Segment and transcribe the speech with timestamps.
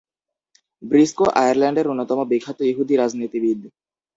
[0.83, 3.59] Briscoe আয়ারল্যান্ডের অন্যতম বিখ্যাত ইহুদি রাজনীতিবিদ।